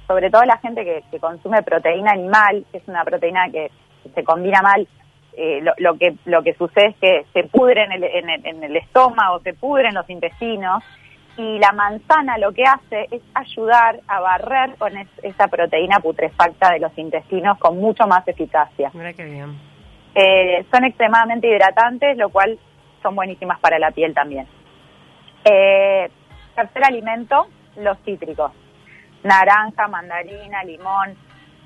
sobre 0.08 0.30
todo 0.30 0.46
la 0.46 0.58
gente 0.60 0.86
que, 0.86 1.20
consume 1.20 1.62
proteína 1.64 2.12
animal, 2.12 2.66
que 2.72 2.78
es 2.78 2.88
una 2.88 3.04
proteína 3.04 3.50
que 3.52 3.70
se 4.14 4.24
combina 4.24 4.62
mal, 4.62 4.88
eh, 5.34 5.62
lo, 5.78 5.98
que 5.98 6.16
lo 6.24 6.42
que 6.42 6.54
sucede 6.54 6.88
es 6.88 6.96
que 6.96 7.26
se 7.34 7.44
pudre 7.50 7.84
en 7.84 7.92
el, 7.92 8.04
en, 8.06 8.30
el, 8.30 8.46
en 8.46 8.64
el 8.64 8.78
estómago, 8.78 9.42
se 9.42 9.54
pudre 9.54 9.90
en 9.90 9.96
los 9.96 10.10
intestinos, 10.10 10.82
y 11.38 11.60
la 11.60 11.72
manzana 11.74 12.38
lo 12.38 12.52
que 12.54 12.64
hace 12.64 13.08
es 13.12 13.22
ayudar 13.34 14.00
a 14.08 14.20
barrer 14.22 14.76
con 14.78 14.96
es- 14.98 15.08
esa 15.24 15.48
proteína 15.48 16.00
putrefacta 16.00 16.72
de 16.72 16.80
los 16.80 16.98
intestinos 16.98 17.58
con 17.58 17.78
mucho 17.78 18.08
más 18.08 18.28
eficacia. 18.28 18.90
Mira 18.94 19.14
qué 19.14 19.26
bien. 19.26 19.58
Eh, 20.14 20.66
son 20.72 20.86
extremadamente 20.86 21.48
hidratantes, 21.48 22.18
lo 22.18 22.30
cual 22.30 22.58
son 23.04 23.16
buenísimas 23.16 23.60
para 23.60 23.78
la 23.80 23.92
piel 23.92 24.14
también. 24.14 24.48
Eh, 25.44 26.10
tercer 26.56 26.86
alimento, 26.86 27.48
los 27.78 27.98
cítricos. 28.06 28.52
Naranja, 29.24 29.88
mandarina, 29.88 30.64
limón. 30.64 31.16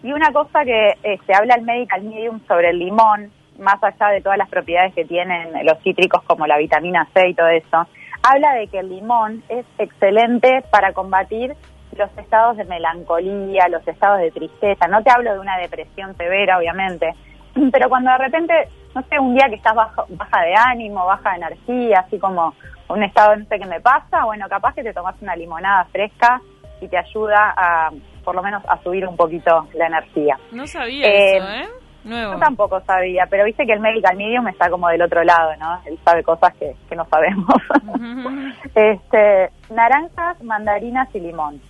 Y 0.02 0.14
una 0.14 0.32
cosa 0.32 0.64
que 0.64 0.96
eh, 1.04 1.20
se 1.28 1.34
habla 1.34 1.56
el 1.56 1.62
Medical 1.64 2.02
Medium 2.04 2.40
sobre 2.48 2.70
el 2.72 2.80
limón, 2.80 3.32
más 3.60 3.84
allá 3.84 4.08
de 4.08 4.22
todas 4.22 4.38
las 4.38 4.50
propiedades 4.50 4.96
que 4.96 5.06
tienen 5.06 5.52
los 5.66 5.78
cítricos 5.84 6.24
como 6.24 6.48
la 6.48 6.58
vitamina 6.58 7.08
C 7.14 7.28
y 7.28 7.34
todo 7.34 7.50
eso, 7.50 7.88
habla 8.24 8.54
de 8.54 8.68
que 8.68 8.80
el 8.80 8.90
limón 8.90 9.44
es 9.50 9.66
excelente 9.78 10.64
para 10.72 10.94
combatir 10.94 11.56
los 11.98 12.10
estados 12.18 12.58
de 12.58 12.66
melancolía, 12.66 13.68
los 13.70 13.86
estados 13.88 14.20
de 14.20 14.32
tristeza. 14.32 14.88
No 14.88 15.02
te 15.04 15.12
hablo 15.12 15.34
de 15.34 15.40
una 15.40 15.58
depresión 15.58 16.16
severa, 16.18 16.58
obviamente, 16.58 17.14
pero 17.72 17.90
cuando 17.90 18.12
de 18.12 18.18
repente, 18.20 18.54
no 18.96 19.02
sé, 19.04 19.20
un 19.20 19.36
día 19.36 19.48
que 19.50 19.56
estás 19.56 19.76
bajo, 19.76 20.06
baja 20.10 20.42
de 20.42 20.54
ánimo, 20.56 21.06
baja 21.06 21.32
de 21.32 21.38
energía, 21.38 22.04
así 22.06 22.20
como 22.20 22.54
un 22.90 23.04
estado, 23.04 23.36
no 23.36 23.46
sé 23.46 23.60
qué 23.60 23.66
me 23.66 23.82
pasa, 23.82 24.26
bueno, 24.26 24.48
capaz 24.50 24.74
que 24.74 24.84
te 24.84 24.94
tomas 24.94 25.16
una 25.22 25.36
limonada 25.36 25.86
fresca 25.86 26.42
y 26.82 26.88
te 26.88 26.98
ayuda 26.98 27.54
a, 27.56 27.90
por 28.24 28.36
lo 28.36 28.42
menos, 28.42 28.64
a 28.68 28.82
subir 28.82 29.06
un 29.08 29.16
poquito 29.18 29.68
la 29.74 29.88
energía. 29.88 30.38
No 30.52 30.66
sabía 30.66 31.06
Eh, 31.08 31.38
eso, 31.38 31.50
¿eh? 31.50 31.68
Nuevo. 32.04 32.34
Yo 32.34 32.40
tampoco 32.40 32.82
sabía, 32.82 33.28
pero 33.30 33.44
viste 33.44 33.66
que 33.66 33.74
el 33.74 33.80
medical 33.80 34.16
medium 34.16 34.48
está 34.48 34.70
como 34.70 34.88
del 34.88 35.02
otro 35.02 35.24
lado, 35.24 35.56
¿no? 35.60 35.82
Él 35.86 36.00
sabe 36.06 36.24
cosas 36.24 36.54
que, 36.54 36.76
que 36.88 36.96
no 36.96 37.06
sabemos. 37.06 37.46
este, 38.76 39.52
naranjas, 39.70 40.42
mandarinas 40.44 41.14
y 41.14 41.20
limón. 41.20 41.62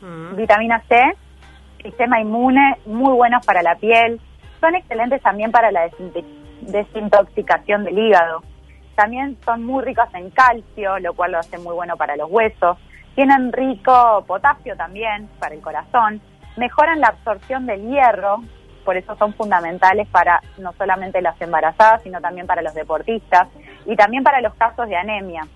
Mm. 0.00 0.36
Vitamina 0.36 0.82
C, 0.88 0.96
sistema 1.82 2.20
inmune, 2.20 2.76
muy 2.86 3.12
buenos 3.12 3.44
para 3.46 3.62
la 3.62 3.76
piel. 3.76 4.20
Son 4.60 4.74
excelentes 4.74 5.22
también 5.22 5.52
para 5.52 5.70
la 5.70 5.88
desintoxicación 6.62 7.84
del 7.84 7.98
hígado. 7.98 8.42
También 8.96 9.38
son 9.44 9.64
muy 9.64 9.84
ricos 9.84 10.08
en 10.14 10.30
calcio, 10.30 10.98
lo 10.98 11.14
cual 11.14 11.32
lo 11.32 11.38
hace 11.38 11.56
muy 11.58 11.74
bueno 11.74 11.96
para 11.96 12.16
los 12.16 12.28
huesos. 12.30 12.78
Tienen 13.14 13.52
rico 13.52 14.24
potasio 14.26 14.76
también 14.76 15.28
para 15.38 15.54
el 15.54 15.60
corazón. 15.60 16.20
Mejoran 16.56 17.00
la 17.00 17.08
absorción 17.08 17.66
del 17.66 17.88
hierro, 17.88 18.42
por 18.88 18.96
eso 18.96 19.14
son 19.16 19.34
fundamentales 19.34 20.08
para 20.08 20.40
no 20.56 20.72
solamente 20.72 21.20
las 21.20 21.38
embarazadas, 21.42 22.02
sino 22.04 22.22
también 22.22 22.46
para 22.46 22.62
los 22.62 22.72
deportistas 22.72 23.46
y 23.84 23.94
también 23.96 24.24
para 24.24 24.40
los 24.40 24.54
casos 24.54 24.88
de 24.88 24.96
anemia. 24.96 25.46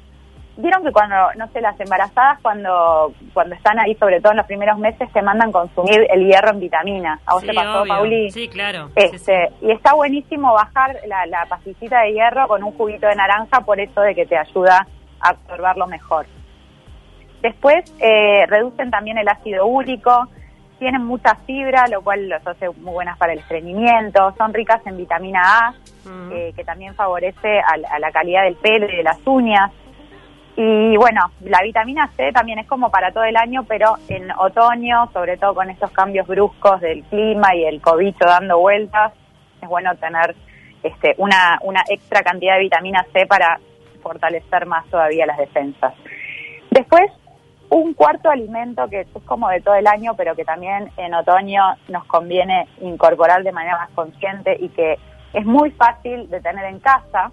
Vieron 0.58 0.84
que 0.84 0.92
cuando, 0.92 1.16
no 1.38 1.48
sé, 1.48 1.62
las 1.62 1.80
embarazadas 1.80 2.40
cuando, 2.42 3.14
cuando 3.32 3.54
están 3.54 3.78
ahí, 3.78 3.94
sobre 3.94 4.20
todo 4.20 4.32
en 4.32 4.36
los 4.36 4.46
primeros 4.46 4.76
meses, 4.76 5.10
te 5.14 5.22
mandan 5.22 5.50
consumir 5.50 6.06
el 6.10 6.26
hierro 6.26 6.50
en 6.50 6.60
vitamina. 6.60 7.20
¿A 7.24 7.32
vos 7.32 7.40
Sí, 7.40 7.46
te 7.48 7.54
pasó, 7.54 7.80
obvio. 7.80 7.94
Pauli? 7.94 8.30
Sí, 8.30 8.48
claro. 8.48 8.88
Sí, 8.88 8.92
Este, 9.14 9.48
Y 9.62 9.70
está 9.70 9.94
buenísimo 9.94 10.52
bajar 10.52 10.98
la, 11.06 11.24
la 11.24 11.46
pastillita 11.46 12.02
de 12.02 12.12
hierro 12.12 12.46
con 12.48 12.62
un 12.62 12.72
juguito 12.72 13.06
de 13.06 13.14
naranja 13.14 13.62
por 13.62 13.80
eso 13.80 14.02
de 14.02 14.14
que 14.14 14.26
te 14.26 14.36
ayuda 14.36 14.86
a 15.20 15.30
absorberlo 15.30 15.86
mejor. 15.86 16.26
Después 17.40 17.94
eh, 17.98 18.44
reducen 18.46 18.90
también 18.90 19.16
el 19.16 19.26
ácido 19.26 19.64
úrico, 19.64 20.28
tienen 20.82 21.04
mucha 21.04 21.36
fibra, 21.46 21.86
lo 21.88 22.02
cual 22.02 22.28
los 22.28 22.44
hace 22.44 22.68
muy 22.70 22.92
buenas 22.92 23.16
para 23.16 23.32
el 23.34 23.38
estreñimiento, 23.38 24.34
son 24.36 24.52
ricas 24.52 24.84
en 24.84 24.96
vitamina 24.96 25.40
A, 25.44 25.74
Mm. 26.04 26.32
eh, 26.32 26.52
que 26.56 26.64
también 26.64 26.94
favorece 26.96 27.60
a, 27.60 27.76
la- 27.76 27.88
a 27.88 27.98
la 28.00 28.10
calidad 28.10 28.42
del 28.42 28.56
pelo 28.56 28.86
y 28.92 28.96
de 28.96 29.04
las 29.04 29.18
uñas. 29.24 29.70
Y 30.56 30.96
bueno, 30.96 31.20
la 31.42 31.60
vitamina 31.62 32.08
C 32.16 32.32
también 32.32 32.58
es 32.58 32.66
como 32.66 32.90
para 32.90 33.12
todo 33.12 33.22
el 33.24 33.36
año, 33.36 33.62
pero 33.68 33.94
en 34.08 34.30
otoño, 34.32 35.08
sobre 35.12 35.36
todo 35.36 35.54
con 35.54 35.70
estos 35.70 35.92
cambios 35.92 36.26
bruscos 36.26 36.80
del 36.80 37.04
clima 37.04 37.54
y 37.54 37.64
el 37.64 37.80
cobicho 37.80 38.24
dando 38.26 38.58
vueltas, 38.58 39.12
es 39.62 39.68
bueno 39.68 39.94
tener 39.96 40.34
este, 40.82 41.14
una, 41.18 41.58
una 41.62 41.82
extra 41.88 42.22
cantidad 42.22 42.54
de 42.54 42.62
vitamina 42.62 43.06
C 43.12 43.24
para 43.26 43.60
fortalecer 44.02 44.66
más 44.66 44.84
todavía 44.86 45.24
las 45.26 45.38
defensas. 45.38 45.94
Después, 46.70 47.10
un 47.76 47.95
cuarto 47.95 48.29
alimento 48.31 48.87
que 48.88 49.00
es 49.00 49.09
como 49.25 49.49
de 49.49 49.61
todo 49.61 49.75
el 49.76 49.87
año, 49.87 50.14
pero 50.17 50.35
que 50.37 50.45
también 50.45 50.91
en 50.97 51.14
otoño 51.14 51.62
nos 51.88 52.05
conviene 52.05 52.69
incorporar 52.81 53.43
de 53.43 53.52
manera 53.52 53.79
más 53.79 53.91
consciente 53.91 54.57
y 54.61 54.69
que 54.69 54.99
es 55.33 55.45
muy 55.47 55.71
fácil 55.71 56.29
de 56.29 56.41
tener 56.41 56.64
en 56.67 56.79
casa, 56.81 57.31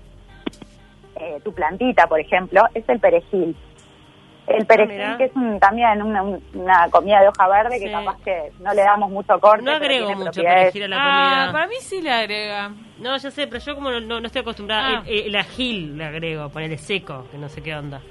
eh, 1.16 1.42
tu 1.44 1.54
plantita, 1.54 2.08
por 2.08 2.20
ejemplo, 2.20 2.64
es 2.74 2.88
el 2.88 3.00
perejil. 3.00 3.56
El 4.48 4.66
perejil, 4.66 4.96
mira. 4.96 5.18
que 5.18 5.26
es 5.26 5.36
un- 5.36 5.60
también 5.60 6.02
una, 6.02 6.24
un- 6.24 6.44
una 6.56 6.90
comida 6.90 7.22
de 7.22 7.28
hoja 7.28 7.48
verde 7.50 7.78
Sí. 7.78 7.86
que 7.86 7.92
capaz 7.92 8.18
que 8.24 8.52
no 8.62 8.74
le 8.74 8.82
damos 8.82 9.12
mucho 9.12 9.40
corte. 9.40 9.64
No 9.64 9.74
pero 9.74 9.84
agrego 9.84 10.08
tiene 10.08 10.24
mucho 10.26 10.42
perejil 10.42 10.84
a 10.84 10.88
la 10.88 10.96
Ah, 10.98 11.30
comida. 11.36 11.52
para 11.52 11.68
mí 11.68 11.76
sí 11.82 12.02
le 12.02 12.12
agrega. 12.12 12.72
No, 12.98 13.18
yo 13.18 13.30
sé, 13.30 13.46
pero 13.46 13.60
yo 13.64 13.76
como 13.76 13.92
no, 13.92 14.00
no- 14.00 14.26
estoy 14.26 14.42
acostumbrada, 14.42 15.00
Ah. 15.00 15.04
el, 15.06 15.28
el 15.28 15.36
agil 15.36 15.98
le 15.98 16.06
agrego, 16.06 16.50
ponerle 16.50 16.78
seco, 16.78 17.26
que 17.30 17.38
no 17.38 17.48
sé 17.50 17.62
qué 17.62 17.76
onda. 17.76 18.02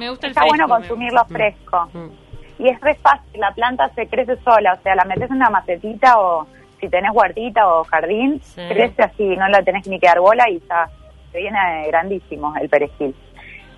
Me 0.00 0.08
gusta 0.10 0.26
el 0.26 0.30
Está 0.30 0.40
fresco. 0.42 0.56
bueno 0.56 0.66
me 0.66 0.74
consumirlo 0.80 1.20
gusta. 1.20 1.34
fresco. 1.34 1.88
Mm. 1.92 2.62
Y 2.62 2.68
es 2.68 2.80
re 2.80 2.94
fácil, 2.96 3.40
la 3.40 3.52
planta 3.52 3.88
se 3.94 4.06
crece 4.08 4.36
sola, 4.38 4.74
o 4.78 4.82
sea, 4.82 4.94
la 4.94 5.04
metes 5.04 5.30
en 5.30 5.36
una 5.36 5.50
macetita 5.50 6.18
o 6.18 6.46
si 6.80 6.88
tenés 6.88 7.10
huertita 7.14 7.66
o 7.68 7.84
jardín, 7.84 8.40
Sí. 8.42 8.62
crece 8.68 9.02
así, 9.02 9.24
no 9.36 9.48
la 9.48 9.62
tenés 9.62 9.86
ni 9.86 9.98
que 10.00 10.06
dar 10.06 10.20
bola 10.20 10.48
y 10.48 10.58
ya 10.68 10.88
te 11.32 11.38
viene 11.38 11.58
grandísimo 11.88 12.54
el 12.60 12.68
perejil. 12.68 13.14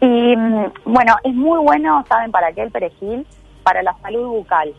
Y 0.01 0.37
mm, 0.37 0.73
bueno, 0.85 1.17
es 1.25 1.35
muy 1.35 1.59
bueno, 1.61 2.05
¿saben 2.09 2.31
para 2.33 2.53
qué 2.53 2.63
el 2.63 2.71
perejil? 2.71 3.27
Para 3.65 3.83
la 3.83 3.95
salud 4.03 4.27
bucal. 4.29 4.73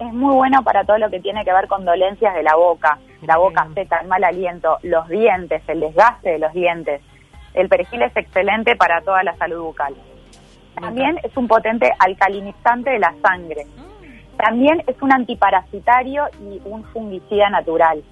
Es 0.00 0.12
muy 0.12 0.34
bueno 0.34 0.62
para 0.62 0.84
todo 0.84 0.98
lo 0.98 1.10
que 1.10 1.20
tiene 1.20 1.44
que 1.44 1.52
ver 1.52 1.66
con 1.66 1.84
dolencias 1.84 2.34
de 2.34 2.42
la 2.42 2.54
boca, 2.56 2.98
la 3.22 3.36
boca 3.36 3.66
seca, 3.74 3.98
el 4.02 4.08
mal 4.08 4.22
aliento, 4.24 4.78
los 4.82 5.08
dientes, 5.08 5.62
el 5.66 5.80
desgaste 5.80 6.30
de 6.30 6.38
los 6.38 6.52
dientes. 6.52 7.00
El 7.54 7.68
perejil 7.68 8.02
es 8.02 8.16
excelente 8.16 8.76
para 8.76 9.00
toda 9.00 9.22
la 9.22 9.34
salud 9.36 9.62
bucal. 9.64 9.94
También 10.80 11.18
es 11.22 11.36
un 11.36 11.48
potente 11.48 11.90
alcalinizante 11.98 12.90
de 12.90 12.98
la 12.98 13.14
sangre. 13.22 13.66
También 14.36 14.82
es 14.86 15.00
un 15.02 15.12
antiparasitario 15.12 16.24
y 16.40 16.60
un 16.64 16.84
fungicida 16.84 17.50
natural. 17.50 18.02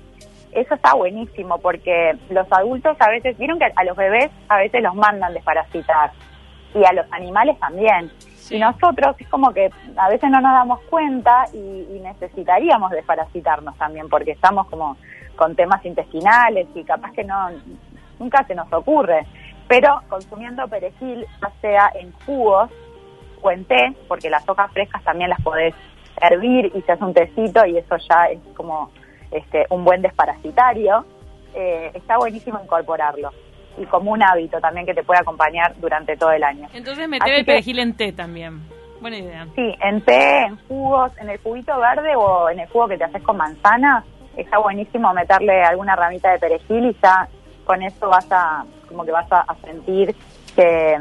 Eso 0.52 0.74
está 0.74 0.94
buenísimo 0.94 1.58
porque 1.58 2.16
los 2.30 2.50
adultos 2.50 2.96
a 3.00 3.10
veces, 3.10 3.36
vieron 3.38 3.58
que 3.58 3.66
a 3.74 3.84
los 3.84 3.96
bebés 3.96 4.30
a 4.48 4.58
veces 4.58 4.82
los 4.82 4.94
mandan 4.94 5.34
desparasitar 5.34 6.12
y 6.74 6.84
a 6.84 6.92
los 6.92 7.06
animales 7.12 7.58
también. 7.58 8.10
Sí. 8.36 8.56
Y 8.56 8.60
nosotros 8.60 9.16
es 9.18 9.28
como 9.28 9.52
que 9.52 9.70
a 9.96 10.08
veces 10.08 10.30
no 10.30 10.40
nos 10.40 10.52
damos 10.52 10.80
cuenta 10.82 11.44
y, 11.52 11.56
y 11.56 12.00
necesitaríamos 12.02 12.90
desparasitarnos 12.90 13.76
también 13.76 14.08
porque 14.08 14.32
estamos 14.32 14.66
como 14.68 14.96
con 15.36 15.54
temas 15.54 15.84
intestinales 15.84 16.66
y 16.74 16.82
capaz 16.84 17.12
que 17.12 17.24
no 17.24 17.50
nunca 18.18 18.44
se 18.44 18.54
nos 18.54 18.72
ocurre. 18.72 19.26
Pero 19.68 20.00
consumiendo 20.08 20.66
perejil, 20.68 21.26
ya 21.42 21.50
sea 21.60 21.90
en 22.00 22.12
jugos 22.24 22.70
o 23.42 23.50
en 23.50 23.64
té, 23.64 23.94
porque 24.08 24.30
las 24.30 24.48
hojas 24.48 24.70
frescas 24.72 25.02
también 25.04 25.30
las 25.30 25.40
podés 25.42 25.74
hervir 26.20 26.72
y 26.74 26.80
se 26.82 26.92
hace 26.92 27.04
un 27.04 27.12
tecito 27.14 27.64
y 27.66 27.76
eso 27.78 27.96
ya 28.08 28.24
es 28.26 28.38
como 28.54 28.90
este, 29.30 29.66
un 29.70 29.84
buen 29.84 30.02
desparasitario, 30.02 31.04
eh, 31.54 31.90
está 31.94 32.16
buenísimo 32.18 32.60
incorporarlo. 32.62 33.30
Y 33.78 33.84
como 33.86 34.12
un 34.12 34.22
hábito 34.22 34.58
también 34.60 34.86
que 34.86 34.94
te 34.94 35.02
puede 35.02 35.20
acompañar 35.20 35.74
durante 35.78 36.16
todo 36.16 36.30
el 36.30 36.42
año. 36.44 36.68
Entonces 36.72 37.06
meter 37.08 37.24
Así 37.28 37.40
el 37.40 37.44
que- 37.44 37.52
perejil 37.52 37.78
en 37.80 37.94
té 37.94 38.12
también. 38.12 38.60
Buena 39.00 39.18
idea. 39.18 39.46
Sí, 39.54 39.74
en 39.82 40.00
té, 40.02 40.44
en 40.46 40.56
jugos, 40.68 41.12
en 41.18 41.28
el 41.28 41.38
juguito 41.38 41.78
verde 41.78 42.16
o 42.16 42.48
en 42.48 42.60
el 42.60 42.68
jugo 42.68 42.88
que 42.88 42.96
te 42.96 43.04
haces 43.04 43.22
con 43.22 43.36
manzana, 43.36 44.02
está 44.36 44.58
buenísimo 44.58 45.12
meterle 45.12 45.62
alguna 45.62 45.94
ramita 45.96 46.30
de 46.32 46.38
perejil 46.38 46.86
y 46.86 46.96
ya 47.02 47.28
con 47.66 47.82
eso 47.82 48.08
vas 48.08 48.26
a, 48.30 48.64
como 48.88 49.04
que 49.04 49.10
vas 49.12 49.30
a, 49.30 49.40
a 49.40 49.54
sentir 49.56 50.14
que, 50.54 50.96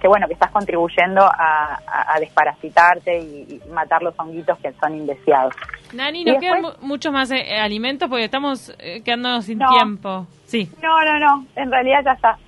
que, 0.00 0.08
bueno, 0.08 0.26
que 0.28 0.34
estás 0.34 0.50
contribuyendo 0.50 1.22
a, 1.22 1.78
a- 1.86 2.14
a 2.14 2.20
desparasitarte 2.20 3.18
y, 3.18 3.60
y 3.66 3.70
matar 3.70 4.02
los 4.02 4.14
honguitos 4.18 4.58
que 4.60 4.72
son 4.80 4.94
indeseados. 4.96 5.54
Nani, 5.92 6.24
nos 6.24 6.38
quedan 6.38 6.62
después- 6.62 6.80
muchos 6.82 7.12
más 7.12 7.30
eh, 7.30 7.58
alimentos 7.58 8.08
porque 8.08 8.24
estamos 8.24 8.72
eh, 8.78 9.02
quedándonos 9.04 9.44
sin 9.44 9.58
No. 9.58 9.68
tiempo. 9.68 10.26
Sí. 10.46 10.70
No, 10.82 11.04
no, 11.04 11.18
no, 11.18 11.46
en 11.56 11.70
realidad 11.70 12.00
ya 12.04 12.12
está. 12.12 12.38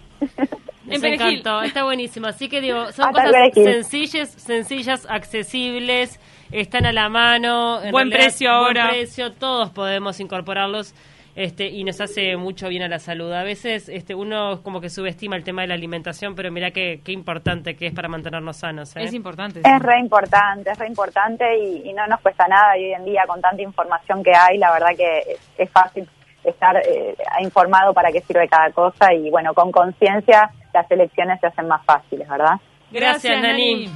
En 0.91 1.01
perejil. 1.03 1.41
encantó, 1.41 1.63
está 1.63 1.85
buenísimo. 1.85 2.27
Así 2.29 2.49
que 2.49 2.61
digo, 2.63 2.91
son 2.93 3.09
Hasta 3.09 3.25
cosas 3.25 3.53
sencillas, 3.55 4.31
sencillas, 4.31 5.07
accesibles, 5.09 6.19
están 6.51 6.87
a 6.87 6.93
la 6.93 7.09
mano. 7.09 7.83
en 7.83 7.93
Buen 7.93 8.09
precio 8.11 8.49
buen 8.51 8.79
ahora. 8.79 8.89
precio, 8.91 9.33
todos 9.33 9.71
podemos 9.71 10.19
incorporarlos. 10.21 10.95
Este, 11.39 11.69
y 11.69 11.85
nos 11.85 12.01
hace 12.01 12.37
mucho 12.37 12.69
bien 12.69 12.83
a 12.83 12.89
la 12.89 12.99
salud. 12.99 13.33
A 13.33 13.45
veces 13.45 13.89
este, 13.89 14.13
uno 14.13 14.61
como 14.65 14.81
que 14.81 14.91
subestima 14.91 15.37
el 15.37 15.45
tema 15.45 15.63
de 15.63 15.69
la 15.69 15.75
alimentación, 15.75 16.35
pero 16.35 16.51
mira 16.51 16.73
qué, 16.73 17.01
qué 17.05 17.13
importante 17.13 17.77
que 17.77 17.87
es 17.87 17.95
para 17.95 18.09
mantenernos 18.09 18.57
sanos. 18.57 18.97
¿eh? 18.97 19.05
Es 19.05 19.15
importante. 19.15 19.63
sí. 19.63 19.65
Es 19.65 19.81
re 19.81 20.01
importante, 20.01 20.73
es 20.73 20.77
re 20.77 20.89
importante 20.89 21.45
y, 21.57 21.89
y 21.89 21.93
no 21.93 22.05
nos 22.09 22.21
cuesta 22.23 22.49
nada 22.49 22.77
y 22.77 22.87
hoy 22.87 22.93
en 22.93 23.05
día 23.05 23.23
con 23.29 23.41
tanta 23.41 23.63
información 23.63 24.21
que 24.25 24.33
hay, 24.35 24.59
la 24.59 24.73
verdad 24.73 24.89
que 24.97 25.19
es, 25.35 25.51
es 25.59 25.71
fácil 25.71 26.09
estar 26.43 26.77
eh, 26.79 27.15
informado 27.41 27.95
para 27.95 28.11
qué 28.11 28.21
sirve 28.23 28.49
cada 28.49 28.73
cosa 28.73 29.15
y 29.15 29.31
bueno, 29.31 29.55
con 29.55 29.71
conciencia 29.71 30.51
las 30.75 30.91
elecciones 30.91 31.39
se 31.39 31.47
hacen 31.47 31.69
más 31.69 31.85
fáciles, 31.85 32.29
¿verdad? 32.29 32.57
Gracias, 32.91 33.41
Nani. 33.41 33.89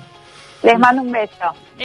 Les 0.62 0.78
mando 0.78 1.02
un 1.02 1.10
beso. 1.10 1.52